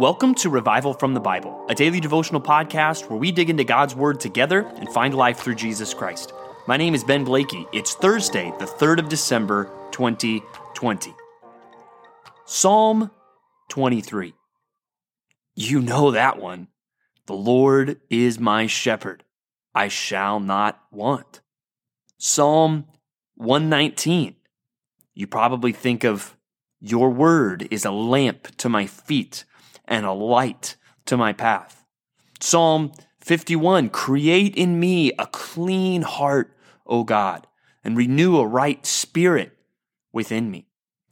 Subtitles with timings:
[0.00, 3.94] Welcome to Revival from the Bible, a daily devotional podcast where we dig into God's
[3.94, 6.32] Word together and find life through Jesus Christ.
[6.66, 7.66] My name is Ben Blakey.
[7.74, 11.14] It's Thursday, the 3rd of December, 2020.
[12.46, 13.10] Psalm
[13.68, 14.32] 23.
[15.54, 16.68] You know that one.
[17.26, 19.22] The Lord is my shepherd.
[19.74, 21.42] I shall not want.
[22.16, 22.86] Psalm
[23.34, 24.34] 119.
[25.12, 26.38] You probably think of
[26.80, 29.44] your word is a lamp to my feet
[29.90, 30.76] and a light
[31.06, 31.84] to my path.
[32.40, 37.46] Psalm 51 Create in me a clean heart, O God,
[37.84, 39.58] and renew a right spirit
[40.12, 40.66] within me.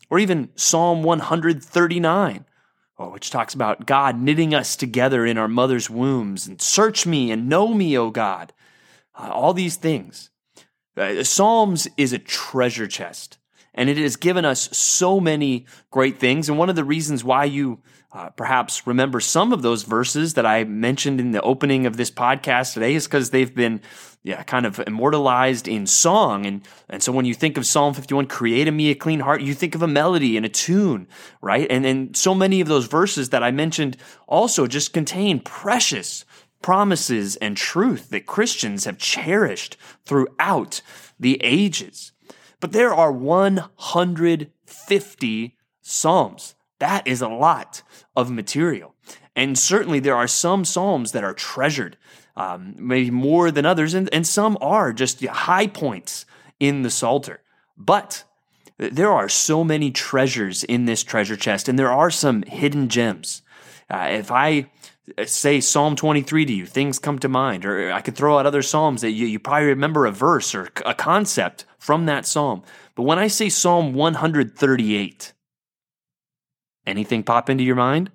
[0.08, 2.46] Or even Psalm 139,
[2.98, 7.30] oh, which talks about God knitting us together in our mother's wombs and search me
[7.30, 8.54] and know me, O God.
[9.14, 10.30] Uh, all these things.
[10.96, 13.37] Uh, Psalms is a treasure chest
[13.78, 16.48] and it has given us so many great things.
[16.48, 17.80] And one of the reasons why you
[18.12, 22.10] uh, perhaps remember some of those verses that I mentioned in the opening of this
[22.10, 23.80] podcast today is because they've been
[24.24, 26.44] yeah, kind of immortalized in song.
[26.44, 29.42] And, and so when you think of Psalm 51, create in me a clean heart,
[29.42, 31.06] you think of a melody and a tune,
[31.40, 31.66] right?
[31.70, 36.24] And, and so many of those verses that I mentioned also just contain precious
[36.62, 40.80] promises and truth that Christians have cherished throughout
[41.20, 42.12] the ages.
[42.60, 46.54] But there are 150 Psalms.
[46.78, 47.82] That is a lot
[48.16, 48.94] of material.
[49.34, 51.96] And certainly there are some Psalms that are treasured,
[52.36, 56.26] um, maybe more than others, and, and some are just high points
[56.58, 57.42] in the Psalter.
[57.76, 58.24] But
[58.78, 63.42] there are so many treasures in this treasure chest, and there are some hidden gems.
[63.90, 64.70] Uh, if I
[65.26, 67.64] say Psalm 23 to you, things come to mind.
[67.64, 70.68] Or I could throw out other Psalms that you, you probably remember a verse or
[70.84, 72.62] a concept from that Psalm.
[72.94, 75.32] But when I say Psalm 138,
[76.86, 78.10] anything pop into your mind?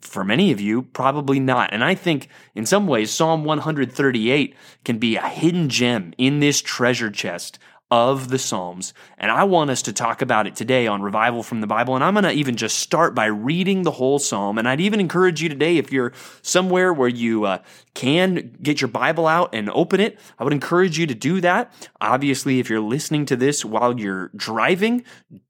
[0.00, 1.72] For many of you, probably not.
[1.72, 6.62] And I think in some ways, Psalm 138 can be a hidden gem in this
[6.62, 7.58] treasure chest
[7.90, 8.92] of the Psalms.
[9.16, 11.94] And I want us to talk about it today on Revival from the Bible.
[11.94, 14.58] And I'm going to even just start by reading the whole Psalm.
[14.58, 16.12] And I'd even encourage you today, if you're
[16.42, 17.58] somewhere where you uh,
[17.94, 21.72] can get your Bible out and open it, I would encourage you to do that.
[22.00, 25.04] Obviously, if you're listening to this while you're driving,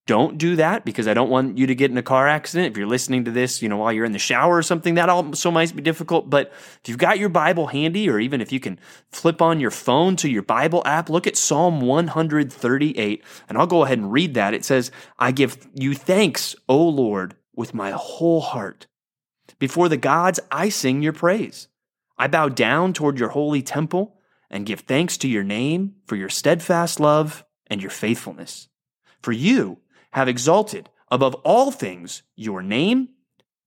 [0.08, 2.72] don't do that because I don't want you to get in a car accident.
[2.72, 5.10] If you're listening to this, you know, while you're in the shower or something, that
[5.10, 6.30] also might be difficult.
[6.30, 8.80] But if you've got your Bible handy, or even if you can
[9.12, 13.84] flip on your phone to your Bible app, look at Psalm 138, and I'll go
[13.84, 14.54] ahead and read that.
[14.54, 18.86] It says, I give you thanks, O Lord, with my whole heart.
[19.58, 21.68] Before the gods, I sing your praise.
[22.16, 24.16] I bow down toward your holy temple
[24.48, 28.68] and give thanks to your name for your steadfast love and your faithfulness.
[29.20, 29.80] For you,
[30.12, 33.08] have exalted above all things your name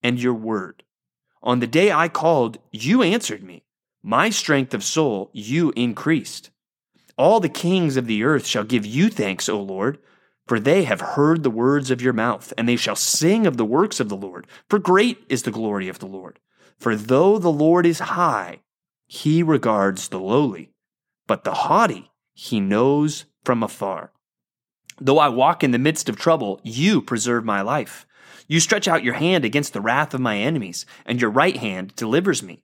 [0.03, 0.83] and your word.
[1.43, 3.63] On the day I called, you answered me.
[4.03, 6.49] My strength of soul you increased.
[7.17, 9.99] All the kings of the earth shall give you thanks, O Lord,
[10.47, 13.65] for they have heard the words of your mouth, and they shall sing of the
[13.65, 14.47] works of the Lord.
[14.69, 16.39] For great is the glory of the Lord.
[16.79, 18.61] For though the Lord is high,
[19.05, 20.71] he regards the lowly,
[21.27, 24.11] but the haughty he knows from afar.
[25.03, 28.05] Though I walk in the midst of trouble, you preserve my life.
[28.47, 31.95] You stretch out your hand against the wrath of my enemies, and your right hand
[31.95, 32.63] delivers me.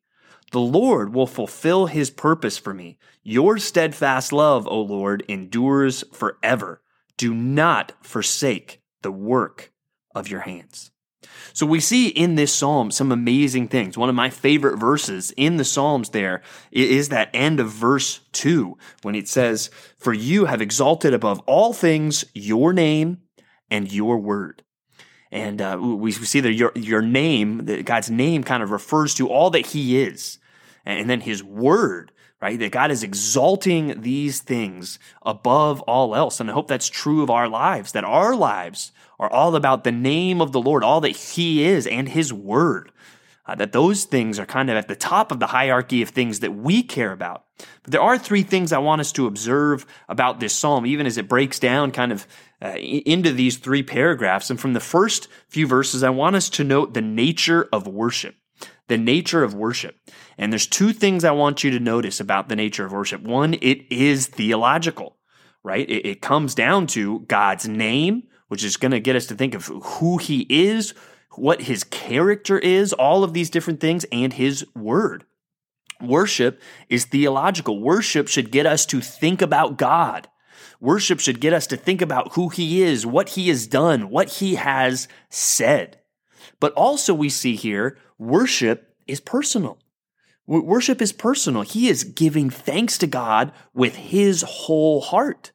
[0.51, 2.99] The Lord will fulfill his purpose for me.
[3.23, 6.83] Your steadfast love, O Lord, endures forever.
[7.17, 9.73] Do not forsake the work
[10.13, 10.91] of your hands.
[11.53, 13.97] So we see in this psalm some amazing things.
[13.97, 18.77] One of my favorite verses in the psalms there is that end of verse 2
[19.01, 23.19] when it says, For you have exalted above all things your name
[23.69, 24.63] and your word.
[25.31, 29.49] And uh, we see that your, your name, God's name kind of refers to all
[29.51, 30.39] that he is.
[30.85, 32.59] And then his word right?
[32.59, 36.39] That God is exalting these things above all else.
[36.39, 39.91] And I hope that's true of our lives, that our lives are all about the
[39.91, 42.91] name of the Lord, all that He is and His Word.
[43.47, 46.41] Uh, that those things are kind of at the top of the hierarchy of things
[46.41, 47.45] that we care about.
[47.83, 51.17] But there are three things I want us to observe about this psalm, even as
[51.17, 52.27] it breaks down kind of
[52.61, 54.49] uh, into these three paragraphs.
[54.49, 58.35] And from the first few verses, I want us to note the nature of worship.
[58.87, 59.97] The nature of worship.
[60.37, 63.21] And there's two things I want you to notice about the nature of worship.
[63.21, 65.17] One, it is theological,
[65.63, 65.89] right?
[65.89, 69.53] It, it comes down to God's name, which is going to get us to think
[69.53, 70.93] of who he is,
[71.35, 75.25] what his character is, all of these different things, and his word.
[76.01, 77.81] Worship is theological.
[77.81, 80.27] Worship should get us to think about God.
[80.79, 84.29] Worship should get us to think about who he is, what he has done, what
[84.29, 85.99] he has said.
[86.59, 89.77] But also, we see here worship is personal.
[90.45, 91.63] Worship is personal.
[91.63, 95.51] He is giving thanks to God with his whole heart.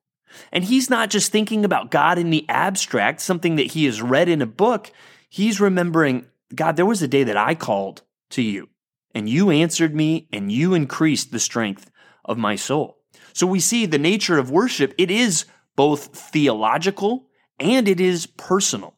[0.50, 4.28] And he's not just thinking about God in the abstract, something that he has read
[4.28, 4.90] in a book.
[5.28, 8.68] He's remembering, God, there was a day that I called to you,
[9.14, 11.90] and you answered me, and you increased the strength
[12.24, 12.98] of my soul.
[13.32, 18.94] So we see the nature of worship, it is both theological and it is personal.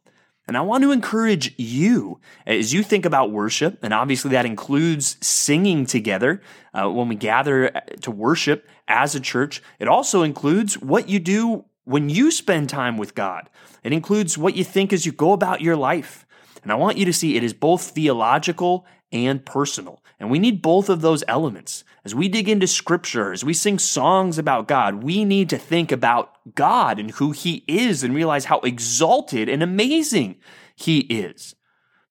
[0.46, 5.17] And I want to encourage you as you think about worship, and obviously that includes
[5.25, 6.43] singing together
[6.75, 7.70] uh, when we gather
[8.02, 9.62] to worship as a church.
[9.79, 13.49] It also includes what you do when you spend time with God.
[13.82, 16.24] It includes what you think as you go about your life.
[16.64, 20.02] And I want you to see it is both theological and personal.
[20.19, 21.84] And we need both of those elements.
[22.05, 25.93] As we dig into scripture, as we sing songs about God, we need to think
[25.93, 30.37] about God and who He is and realize how exalted and amazing
[30.75, 31.55] He is.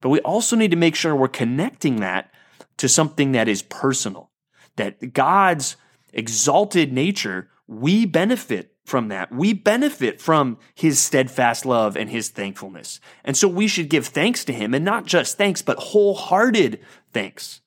[0.01, 2.31] But we also need to make sure we're connecting that
[2.77, 4.31] to something that is personal,
[4.75, 5.75] that God's
[6.13, 9.31] exalted nature, we benefit from that.
[9.31, 13.00] We benefit from his steadfast love and his thankfulness.
[13.24, 16.80] And so we should give thanks to him and not just thanks, but wholehearted
[17.13, 17.62] thanks.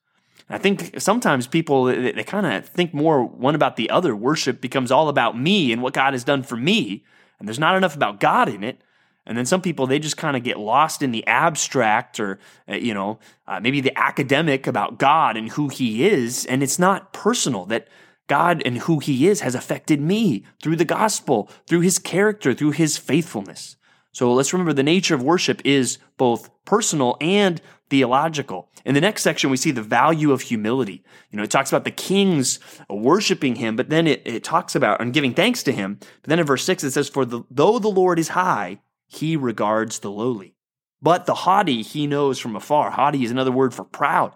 [0.49, 4.15] I think sometimes people, they, they kind of think more one about the other.
[4.15, 7.05] Worship becomes all about me and what God has done for me.
[7.39, 8.81] And there's not enough about God in it.
[9.27, 12.77] And then some people, they just kind of get lost in the abstract or, uh,
[12.77, 13.19] you know,
[13.49, 16.47] uh, maybe the academic about God and who he is.
[16.47, 17.89] And it's not personal that
[18.27, 22.73] God and who he is has affected me through the gospel, through his character, through
[22.73, 23.77] his faithfulness.
[24.13, 28.69] So let's remember the nature of worship is both personal and theological.
[28.85, 31.05] In the next section, we see the value of humility.
[31.31, 32.59] You know, it talks about the kings
[32.89, 35.99] worshiping him, but then it, it talks about and giving thanks to him.
[36.01, 39.37] But then in verse six, it says, For the, though the Lord is high, he
[39.37, 40.55] regards the lowly.
[41.03, 42.91] But the haughty he knows from afar.
[42.91, 44.33] Haughty is another word for proud,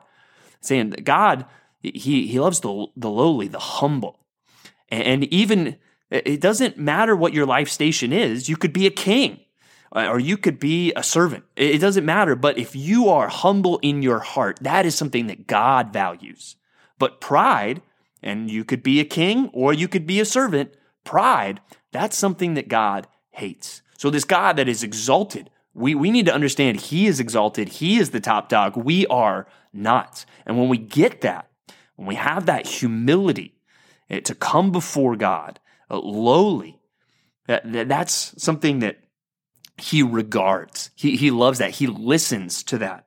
[0.60, 1.46] saying that God,
[1.82, 4.20] he, he loves the, the lowly, the humble.
[4.88, 5.76] And even
[6.10, 9.40] it doesn't matter what your life station is, you could be a king
[9.94, 11.44] uh, or you could be a servant.
[11.56, 12.34] It doesn't matter.
[12.34, 16.56] But if you are humble in your heart, that is something that God values.
[16.98, 17.82] But pride,
[18.22, 20.74] and you could be a king or you could be a servant,
[21.04, 21.60] pride,
[21.92, 23.82] that's something that God hates.
[23.96, 27.68] So this God that is exalted, we, we need to understand he is exalted.
[27.68, 28.76] He is the top dog.
[28.76, 30.24] We are not.
[30.44, 31.49] And when we get that,
[32.00, 33.52] when we have that humility
[34.08, 35.60] to come before God,
[35.90, 36.80] uh, lowly,
[37.46, 39.00] that, that, that's something that
[39.76, 40.92] he regards.
[40.94, 41.72] He, he loves that.
[41.72, 43.04] He listens to that.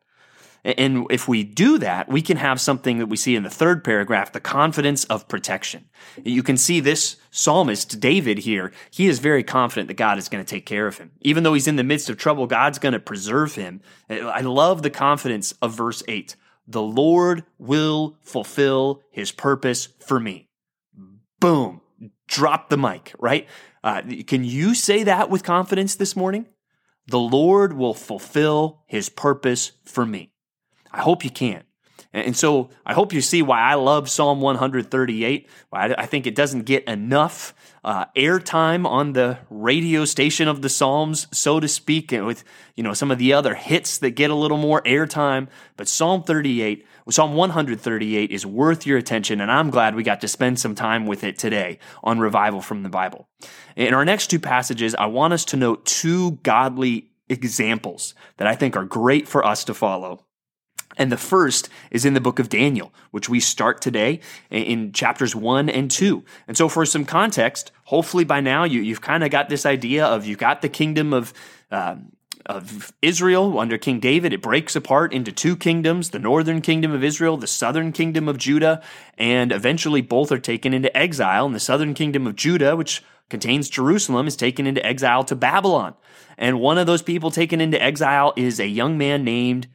[0.63, 3.84] And if we do that, we can have something that we see in the third
[3.84, 5.89] paragraph, the confidence of protection.
[6.24, 10.46] You can see this psalmist, David here, he is very confident that God is going
[10.46, 11.13] to take care of him.
[11.22, 13.81] Even though he's in the midst of trouble, God's going to preserve him.
[14.07, 16.36] I love the confidence of verse 8.
[16.68, 20.50] The Lord will fulfill his purpose for me.
[21.39, 21.81] Boom.
[22.27, 23.48] Drop the mic, right?
[23.83, 26.48] Uh, can you say that with confidence this morning?
[27.07, 30.31] The Lord will fulfill his purpose for me.
[30.92, 31.63] I hope you can.
[32.13, 35.50] And so I hope you see why I love Psalm 138.
[35.71, 41.27] I think it doesn't get enough uh, airtime on the radio station of the Psalms,
[41.32, 42.43] so to speak, with
[42.75, 45.48] you know some of the other hits that get a little more airtime.
[45.75, 50.27] But Psalm 38, Psalm 138 is worth your attention, and I'm glad we got to
[50.27, 53.27] spend some time with it today on revival from the Bible.
[53.75, 58.55] In our next two passages, I want us to note two godly examples that I
[58.55, 60.25] think are great for us to follow.
[60.98, 64.20] And the first is in the book of Daniel, which we start today
[64.50, 66.24] in chapters one and two.
[66.48, 70.06] And so, for some context, hopefully by now you, have kind of got this idea
[70.06, 71.34] of you've got the kingdom of.
[71.72, 71.96] Uh,
[72.46, 77.02] of Israel under King David, it breaks apart into two kingdoms the northern kingdom of
[77.02, 78.84] Israel, the southern kingdom of Judah,
[79.18, 81.46] and eventually both are taken into exile.
[81.46, 85.96] And the southern kingdom of Judah, which contains Jerusalem, is taken into exile to Babylon.
[86.38, 89.68] And one of those people taken into exile is a young man named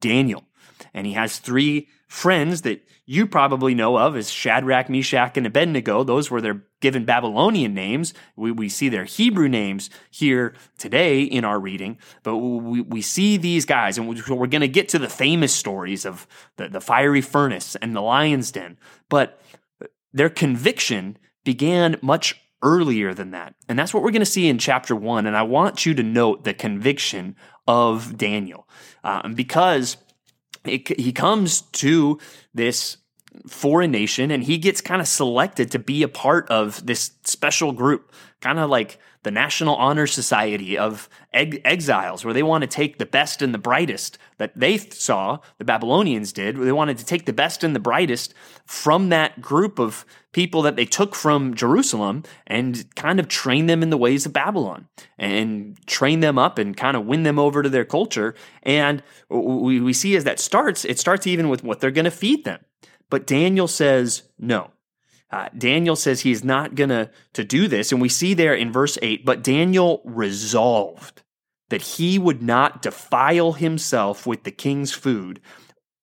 [0.00, 0.42] Daniel
[0.94, 6.04] and he has three friends that you probably know of as Shadrach, Meshach, and Abednego.
[6.04, 8.14] Those were their given Babylonian names.
[8.36, 13.36] We, we see their Hebrew names here today in our reading, but we, we see
[13.36, 17.20] these guys, and we're going to get to the famous stories of the, the fiery
[17.20, 18.78] furnace and the lion's den.
[19.08, 19.40] But
[20.12, 23.54] their conviction began much earlier than that.
[23.68, 25.26] And that's what we're going to see in chapter one.
[25.26, 27.36] And I want you to note the conviction
[27.68, 28.68] of Daniel
[29.04, 29.96] um, because
[30.68, 32.18] it, he comes to
[32.54, 32.96] this
[33.46, 37.72] foreign nation and he gets kind of selected to be a part of this special
[37.72, 42.98] group, kind of like the National Honor Society of exiles, where they want to take
[42.98, 46.56] the best and the brightest that they saw, the Babylonians did.
[46.56, 48.34] They wanted to take the best and the brightest
[48.66, 53.82] from that group of people that they took from Jerusalem and kind of train them
[53.82, 54.86] in the ways of Babylon
[55.18, 58.36] and train them up and kind of win them over to their culture.
[58.62, 62.12] And we, we see as that starts, it starts even with what they're going to
[62.12, 62.60] feed them.
[63.10, 64.70] But Daniel says, no.
[65.30, 68.72] Uh, Daniel says he's not going to to do this, and we see there in
[68.72, 69.24] verse eight.
[69.24, 71.22] But Daniel resolved
[71.68, 75.40] that he would not defile himself with the king's food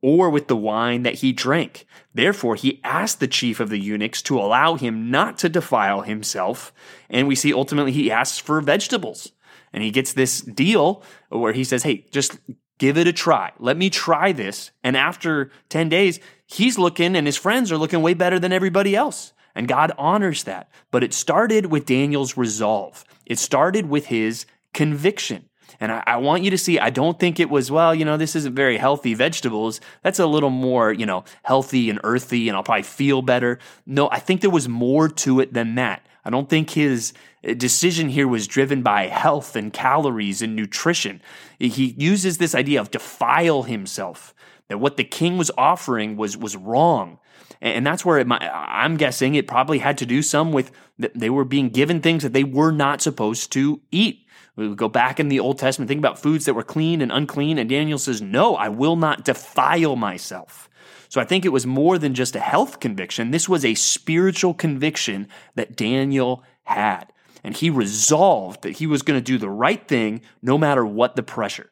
[0.02, 1.86] or with the wine that he drank.
[2.14, 6.74] Therefore, he asked the chief of the eunuchs to allow him not to defile himself.
[7.10, 9.32] And we see ultimately he asks for vegetables.
[9.72, 12.38] And he gets this deal where he says, Hey, just
[12.78, 13.54] give it a try.
[13.60, 14.72] Let me try this.
[14.84, 16.20] And after 10 days,
[16.54, 19.34] he's looking and his friends are looking way better than everybody else.
[19.56, 20.70] And God honors that.
[20.92, 23.04] But it started with Daniel's resolve.
[23.26, 25.50] It started with his conviction.
[25.80, 28.18] And I, I, want you to see, I don't think it was, well, you know,
[28.18, 29.82] this isn't very healthy vegetables.
[30.02, 33.60] That's a little more, you know, healthy and earthy, and I'll probably feel better.
[33.86, 36.06] No, I think there was more to it than that.
[36.26, 37.14] I don't think his
[37.48, 41.22] uh, decision here was driven by health and calories and nutrition.
[41.60, 44.34] He uses this idea of defile himself,
[44.70, 47.20] that what the king was offering was, was wrong.
[47.62, 51.46] And that's where might, I'm guessing it probably had to do some with they were
[51.46, 54.26] being given things that they were not supposed to eat.
[54.56, 57.58] We go back in the Old Testament, think about foods that were clean and unclean,
[57.58, 60.70] and Daniel says, No, I will not defile myself.
[61.10, 63.32] So I think it was more than just a health conviction.
[63.32, 67.14] This was a spiritual conviction that Daniel had.
[67.44, 71.16] And he resolved that he was going to do the right thing no matter what
[71.16, 71.72] the pressure.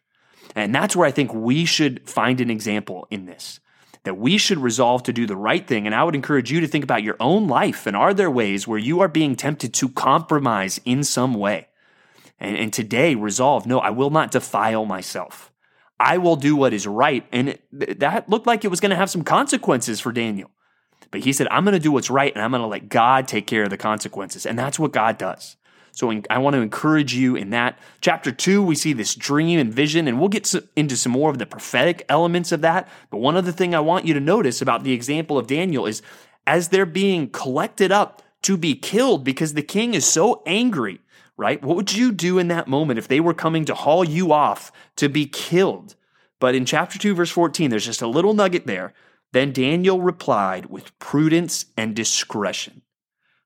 [0.56, 3.60] And that's where I think we should find an example in this.
[4.04, 5.86] That we should resolve to do the right thing.
[5.86, 7.86] And I would encourage you to think about your own life.
[7.86, 11.68] And are there ways where you are being tempted to compromise in some way?
[12.42, 15.52] and, and today resolve, no, I will not defile myself.
[16.00, 17.24] I will do what is right.
[17.32, 20.50] And that looked like it was going to have some consequences for Daniel.
[21.12, 23.28] But he said, I'm going to do what's right and I'm going to let God
[23.28, 24.46] take care of the consequences.
[24.46, 25.56] And that's what God does.
[25.92, 27.78] So I want to encourage you in that.
[28.00, 31.38] Chapter two, we see this dream and vision, and we'll get into some more of
[31.38, 32.88] the prophetic elements of that.
[33.10, 36.02] But one other thing I want you to notice about the example of Daniel is
[36.48, 41.00] as they're being collected up to be killed because the king is so angry
[41.42, 41.64] right?
[41.64, 44.72] What would you do in that moment if they were coming to haul you off
[44.98, 45.96] to be killed?
[46.40, 48.94] But in chapter 2, verse 14, there's just a little nugget there.
[49.32, 52.84] Then Daniel replied with prudence and discretion,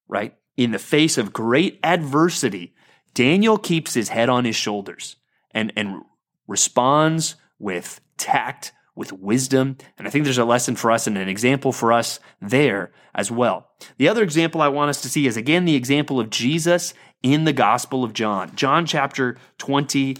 [0.10, 0.36] right?
[0.58, 2.74] In the face of great adversity,
[3.14, 5.16] Daniel keeps his head on his shoulders
[5.52, 6.04] and, and
[6.48, 9.78] responds with tact, with wisdom.
[9.98, 13.32] And I think there's a lesson for us and an example for us there as
[13.32, 13.70] well.
[13.98, 16.94] The other example I want us to see is again the example of Jesus
[17.24, 18.56] in the Gospel of John.
[18.56, 20.18] John chapter 20,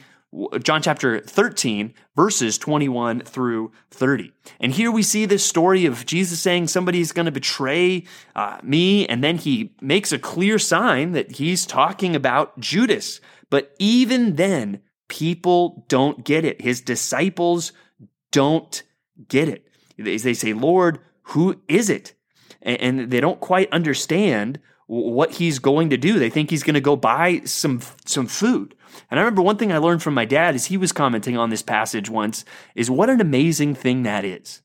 [0.62, 4.34] John chapter 13, verses 21 through 30.
[4.60, 8.04] And here we see this story of Jesus saying somebody's going to betray
[8.36, 13.22] uh, me, and then he makes a clear sign that he's talking about Judas.
[13.50, 16.62] But even then, people don't get it.
[16.62, 17.72] His disciples
[18.32, 18.84] don't
[19.28, 19.68] get it.
[19.98, 22.14] They, say, Lord, who is it?
[22.62, 26.20] And, and they don't quite understand what he's going to do.
[26.20, 28.75] They think he's going to go buy some some food.
[29.10, 31.50] And I remember one thing I learned from my dad as he was commenting on
[31.50, 34.62] this passage once is what an amazing thing that is.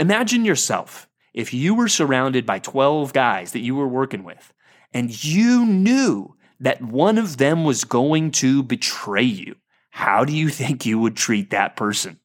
[0.00, 4.52] Imagine yourself if you were surrounded by 12 guys that you were working with
[4.92, 9.56] and you knew that one of them was going to betray you.
[9.90, 12.20] How do you think you would treat that person?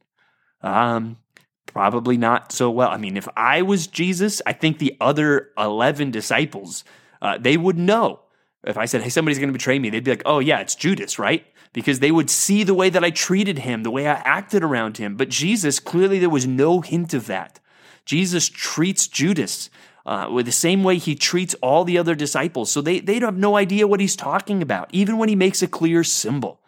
[0.62, 1.18] Um,
[1.66, 2.90] probably not so well.
[2.90, 6.84] I mean, if I was Jesus, I think the other 11 disciples
[7.22, 8.22] uh, they would know.
[8.64, 10.76] If I said, hey, somebody's going to betray me, they'd be like, oh, yeah, it's
[10.76, 11.46] Judas, right?
[11.74, 14.98] Because they would see the way that I treated him, the way I acted around
[14.98, 15.16] him.
[15.16, 17.60] But Jesus, clearly, there was no hint of that.
[18.04, 19.70] Jesus treats Judas
[20.06, 22.72] uh, with the same way he treats all the other disciples.
[22.72, 25.68] So they, they have no idea what he's talking about, even when he makes a
[25.68, 26.62] clear symbol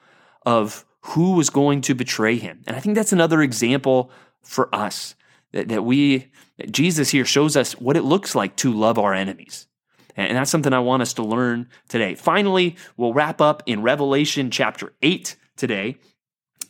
[0.45, 2.61] of who was going to betray him.
[2.67, 5.15] And I think that's another example for us
[5.53, 6.31] that, that we,
[6.69, 9.67] Jesus here shows us what it looks like to love our enemies.
[10.27, 12.13] And that's something I want us to learn today.
[12.13, 15.97] Finally, we'll wrap up in Revelation chapter 8 today.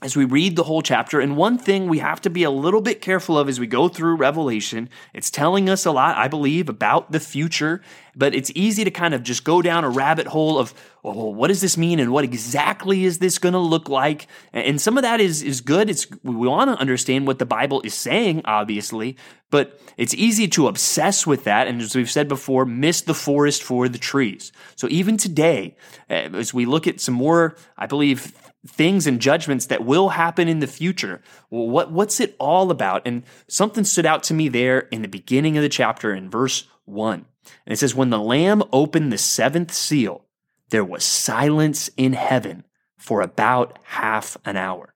[0.01, 1.19] As we read the whole chapter.
[1.19, 3.89] And one thing we have to be a little bit careful of as we go
[3.89, 7.81] through Revelation, it's telling us a lot, I believe, about the future,
[8.15, 11.33] but it's easy to kind of just go down a rabbit hole of, oh, well,
[11.33, 14.27] what does this mean and what exactly is this going to look like?
[14.53, 15.89] And some of that is, is good.
[15.89, 19.17] It's, we want to understand what the Bible is saying, obviously,
[19.51, 21.67] but it's easy to obsess with that.
[21.67, 24.53] And as we've said before, miss the forest for the trees.
[24.75, 25.75] So even today,
[26.07, 28.33] as we look at some more, I believe,
[28.67, 31.21] things and judgments that will happen in the future.
[31.49, 33.03] What, what's it all about?
[33.05, 36.67] And something stood out to me there in the beginning of the chapter in verse
[36.85, 37.25] 1.
[37.65, 40.25] And it says, When the Lamb opened the seventh seal,
[40.69, 42.65] there was silence in heaven
[42.97, 44.93] for about half an hour.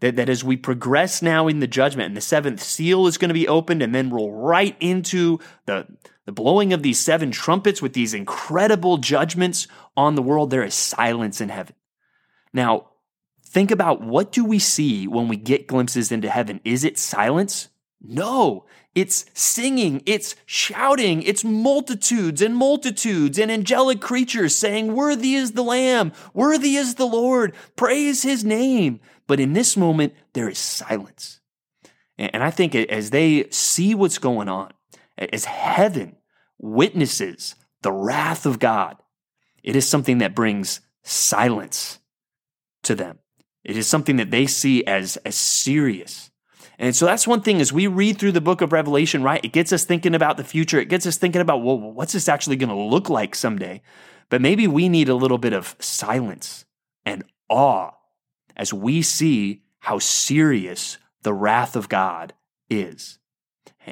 [0.00, 3.28] That, that as we progress now in the judgment, and the seventh seal is going
[3.28, 5.86] to be opened, and then roll right into the,
[6.26, 10.74] the blowing of these seven trumpets with these incredible judgments on the world, there is
[10.74, 11.76] silence in heaven.
[12.52, 12.88] Now,
[13.54, 16.60] Think about what do we see when we get glimpses into heaven?
[16.64, 17.68] Is it silence?
[18.00, 25.52] No, it's singing, it's shouting, it's multitudes and multitudes and angelic creatures saying, Worthy is
[25.52, 28.98] the Lamb, worthy is the Lord, praise his name.
[29.28, 31.38] But in this moment, there is silence.
[32.18, 34.72] And I think as they see what's going on,
[35.16, 36.16] as heaven
[36.58, 38.96] witnesses the wrath of God,
[39.62, 42.00] it is something that brings silence
[42.82, 43.20] to them.
[43.64, 46.30] It is something that they see as, as serious.
[46.78, 49.44] And so that's one thing as we read through the book of Revelation, right?
[49.44, 50.78] It gets us thinking about the future.
[50.78, 53.80] It gets us thinking about, well, what's this actually going to look like someday?
[54.28, 56.64] But maybe we need a little bit of silence
[57.04, 57.92] and awe
[58.56, 62.32] as we see how serious the wrath of God
[62.68, 63.18] is.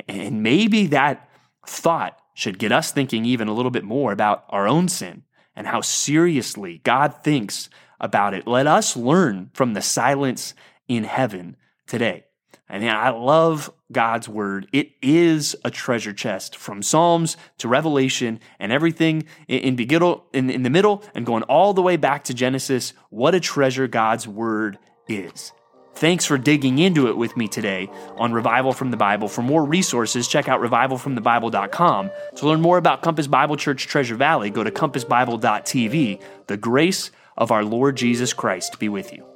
[0.09, 1.29] And maybe that
[1.67, 5.23] thought should get us thinking even a little bit more about our own sin
[5.55, 7.69] and how seriously God thinks
[8.03, 8.47] about it.
[8.47, 10.55] Let us learn from the silence
[10.89, 11.57] in heaven
[11.87, 12.25] today.
[12.69, 14.67] And I love God's word.
[14.73, 20.71] It is a treasure chest from Psalms to Revelation and everything in, in, in the
[20.71, 22.95] middle and going all the way back to Genesis.
[23.11, 25.53] What a treasure God's word is.
[25.95, 29.29] Thanks for digging into it with me today on Revival from the Bible.
[29.29, 32.11] For more resources, check out revivalfromthebible.com.
[32.37, 36.23] To learn more about Compass Bible Church Treasure Valley, go to compassbible.tv.
[36.47, 39.32] The grace of our Lord Jesus Christ be with you.